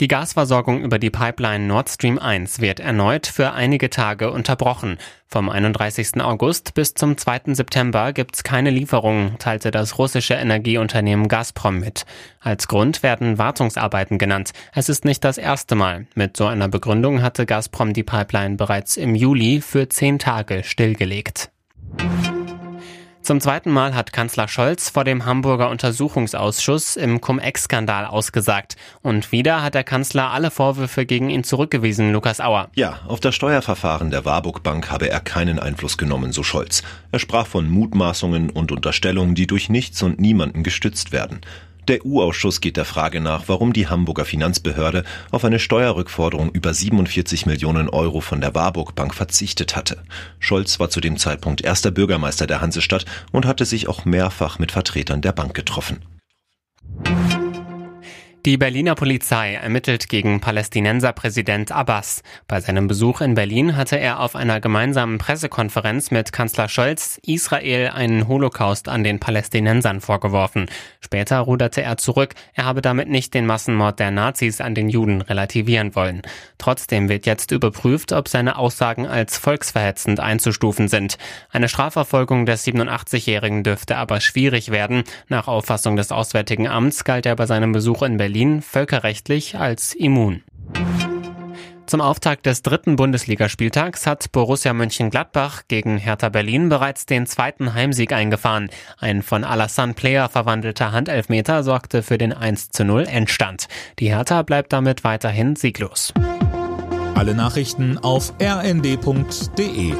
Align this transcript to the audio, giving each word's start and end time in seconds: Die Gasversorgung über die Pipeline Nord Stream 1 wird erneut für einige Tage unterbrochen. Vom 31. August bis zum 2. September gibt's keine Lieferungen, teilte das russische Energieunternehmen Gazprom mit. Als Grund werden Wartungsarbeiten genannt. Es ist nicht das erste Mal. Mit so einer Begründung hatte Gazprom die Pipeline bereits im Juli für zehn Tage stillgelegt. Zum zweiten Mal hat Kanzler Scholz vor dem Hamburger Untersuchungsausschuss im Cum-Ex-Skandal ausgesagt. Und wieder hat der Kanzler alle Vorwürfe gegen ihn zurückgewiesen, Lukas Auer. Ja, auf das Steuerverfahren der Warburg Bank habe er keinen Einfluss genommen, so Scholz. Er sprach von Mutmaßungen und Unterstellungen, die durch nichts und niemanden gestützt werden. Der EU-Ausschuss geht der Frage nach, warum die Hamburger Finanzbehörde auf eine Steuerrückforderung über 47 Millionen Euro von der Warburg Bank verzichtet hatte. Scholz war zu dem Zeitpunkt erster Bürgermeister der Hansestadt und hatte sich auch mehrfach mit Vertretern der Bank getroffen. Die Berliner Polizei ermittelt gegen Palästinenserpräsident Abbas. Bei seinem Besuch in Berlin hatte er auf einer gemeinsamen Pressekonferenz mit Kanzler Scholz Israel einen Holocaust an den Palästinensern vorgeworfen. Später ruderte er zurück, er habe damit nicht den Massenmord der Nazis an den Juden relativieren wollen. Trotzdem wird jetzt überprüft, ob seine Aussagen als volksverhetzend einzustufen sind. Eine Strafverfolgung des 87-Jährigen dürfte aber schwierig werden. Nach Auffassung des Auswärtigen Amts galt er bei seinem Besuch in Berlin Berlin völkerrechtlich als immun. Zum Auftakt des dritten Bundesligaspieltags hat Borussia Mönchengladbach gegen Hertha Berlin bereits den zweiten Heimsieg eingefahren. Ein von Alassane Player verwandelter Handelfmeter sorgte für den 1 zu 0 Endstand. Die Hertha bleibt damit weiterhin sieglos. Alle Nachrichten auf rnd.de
Die 0.00 0.06
Gasversorgung 0.06 0.82
über 0.84 1.00
die 1.00 1.10
Pipeline 1.10 1.66
Nord 1.66 1.88
Stream 1.88 2.20
1 2.20 2.60
wird 2.60 2.78
erneut 2.78 3.26
für 3.26 3.50
einige 3.50 3.90
Tage 3.90 4.30
unterbrochen. 4.30 4.96
Vom 5.26 5.48
31. 5.48 6.20
August 6.20 6.74
bis 6.74 6.94
zum 6.94 7.18
2. 7.18 7.54
September 7.54 8.12
gibt's 8.12 8.44
keine 8.44 8.70
Lieferungen, 8.70 9.36
teilte 9.40 9.72
das 9.72 9.98
russische 9.98 10.34
Energieunternehmen 10.34 11.26
Gazprom 11.26 11.80
mit. 11.80 12.06
Als 12.38 12.68
Grund 12.68 13.02
werden 13.02 13.38
Wartungsarbeiten 13.38 14.18
genannt. 14.18 14.52
Es 14.72 14.88
ist 14.88 15.04
nicht 15.04 15.24
das 15.24 15.36
erste 15.36 15.74
Mal. 15.74 16.06
Mit 16.14 16.36
so 16.36 16.46
einer 16.46 16.68
Begründung 16.68 17.20
hatte 17.20 17.44
Gazprom 17.44 17.92
die 17.92 18.04
Pipeline 18.04 18.54
bereits 18.54 18.96
im 18.96 19.16
Juli 19.16 19.60
für 19.60 19.88
zehn 19.88 20.20
Tage 20.20 20.62
stillgelegt. 20.62 21.50
Zum 23.28 23.42
zweiten 23.42 23.70
Mal 23.70 23.94
hat 23.94 24.14
Kanzler 24.14 24.48
Scholz 24.48 24.88
vor 24.88 25.04
dem 25.04 25.26
Hamburger 25.26 25.68
Untersuchungsausschuss 25.68 26.96
im 26.96 27.20
Cum-Ex-Skandal 27.20 28.06
ausgesagt. 28.06 28.76
Und 29.02 29.32
wieder 29.32 29.62
hat 29.62 29.74
der 29.74 29.84
Kanzler 29.84 30.30
alle 30.30 30.50
Vorwürfe 30.50 31.04
gegen 31.04 31.28
ihn 31.28 31.44
zurückgewiesen, 31.44 32.10
Lukas 32.10 32.40
Auer. 32.40 32.70
Ja, 32.74 33.00
auf 33.06 33.20
das 33.20 33.34
Steuerverfahren 33.34 34.10
der 34.10 34.24
Warburg 34.24 34.62
Bank 34.62 34.90
habe 34.90 35.10
er 35.10 35.20
keinen 35.20 35.58
Einfluss 35.58 35.98
genommen, 35.98 36.32
so 36.32 36.42
Scholz. 36.42 36.82
Er 37.12 37.18
sprach 37.18 37.46
von 37.46 37.68
Mutmaßungen 37.68 38.48
und 38.48 38.72
Unterstellungen, 38.72 39.34
die 39.34 39.46
durch 39.46 39.68
nichts 39.68 40.02
und 40.02 40.18
niemanden 40.18 40.62
gestützt 40.62 41.12
werden. 41.12 41.42
Der 41.88 42.04
EU-Ausschuss 42.04 42.60
geht 42.60 42.76
der 42.76 42.84
Frage 42.84 43.18
nach, 43.18 43.44
warum 43.46 43.72
die 43.72 43.88
Hamburger 43.88 44.26
Finanzbehörde 44.26 45.04
auf 45.30 45.42
eine 45.46 45.58
Steuerrückforderung 45.58 46.50
über 46.50 46.74
47 46.74 47.46
Millionen 47.46 47.88
Euro 47.88 48.20
von 48.20 48.42
der 48.42 48.54
Warburg 48.54 48.94
Bank 48.94 49.14
verzichtet 49.14 49.74
hatte. 49.74 50.02
Scholz 50.38 50.78
war 50.80 50.90
zu 50.90 51.00
dem 51.00 51.16
Zeitpunkt 51.16 51.62
erster 51.62 51.90
Bürgermeister 51.90 52.46
der 52.46 52.60
Hansestadt 52.60 53.06
und 53.32 53.46
hatte 53.46 53.64
sich 53.64 53.88
auch 53.88 54.04
mehrfach 54.04 54.58
mit 54.58 54.70
Vertretern 54.70 55.22
der 55.22 55.32
Bank 55.32 55.54
getroffen. 55.54 56.00
Die 58.46 58.56
Berliner 58.56 58.94
Polizei 58.94 59.54
ermittelt 59.54 60.08
gegen 60.08 60.40
Palästinenserpräsident 60.40 61.72
Abbas. 61.72 62.22
Bei 62.46 62.60
seinem 62.60 62.86
Besuch 62.86 63.20
in 63.20 63.34
Berlin 63.34 63.76
hatte 63.76 63.98
er 63.98 64.20
auf 64.20 64.36
einer 64.36 64.60
gemeinsamen 64.60 65.18
Pressekonferenz 65.18 66.12
mit 66.12 66.32
Kanzler 66.32 66.68
Scholz 66.68 67.18
Israel 67.26 67.88
einen 67.88 68.28
Holocaust 68.28 68.88
an 68.88 69.02
den 69.02 69.18
Palästinensern 69.18 70.00
vorgeworfen. 70.00 70.66
Später 71.00 71.40
ruderte 71.40 71.82
er 71.82 71.96
zurück, 71.96 72.36
er 72.54 72.64
habe 72.64 72.80
damit 72.80 73.08
nicht 73.08 73.34
den 73.34 73.44
Massenmord 73.44 73.98
der 73.98 74.12
Nazis 74.12 74.60
an 74.60 74.76
den 74.76 74.88
Juden 74.88 75.20
relativieren 75.20 75.96
wollen. 75.96 76.22
Trotzdem 76.58 77.08
wird 77.08 77.26
jetzt 77.26 77.50
überprüft, 77.50 78.12
ob 78.12 78.28
seine 78.28 78.56
Aussagen 78.56 79.08
als 79.08 79.36
volksverhetzend 79.36 80.20
einzustufen 80.20 80.86
sind. 80.86 81.18
Eine 81.50 81.68
Strafverfolgung 81.68 82.46
des 82.46 82.64
87-Jährigen 82.64 83.64
dürfte 83.64 83.96
aber 83.96 84.20
schwierig 84.20 84.70
werden. 84.70 85.02
Nach 85.26 85.48
Auffassung 85.48 85.96
des 85.96 86.12
Auswärtigen 86.12 86.68
Amts 86.68 87.02
galt 87.02 87.26
er 87.26 87.34
bei 87.34 87.46
seinem 87.46 87.72
Besuch 87.72 88.02
in 88.02 88.16
Berlin 88.16 88.27
Berlin 88.28 88.60
völkerrechtlich 88.60 89.56
als 89.56 89.94
immun. 89.94 90.42
Zum 91.86 92.02
Auftakt 92.02 92.44
des 92.44 92.60
dritten 92.60 92.96
Bundesligaspieltags 92.96 94.06
hat 94.06 94.32
Borussia 94.32 94.74
Mönchengladbach 94.74 95.62
gegen 95.66 95.96
Hertha 95.96 96.28
Berlin 96.28 96.68
bereits 96.68 97.06
den 97.06 97.24
zweiten 97.24 97.72
Heimsieg 97.72 98.12
eingefahren. 98.12 98.68
Ein 98.98 99.22
von 99.22 99.44
Alassane 99.44 99.94
Player 99.94 100.28
verwandelter 100.28 100.92
Handelfmeter 100.92 101.62
sorgte 101.62 102.02
für 102.02 102.18
den 102.18 102.34
1 102.34 102.68
zu 102.68 102.84
0 102.84 103.06
Endstand. 103.06 103.66
Die 103.98 104.10
Hertha 104.10 104.42
bleibt 104.42 104.74
damit 104.74 105.04
weiterhin 105.04 105.56
sieglos. 105.56 106.12
Alle 107.14 107.34
Nachrichten 107.34 107.96
auf 107.96 108.34
rnd.de 108.42 109.94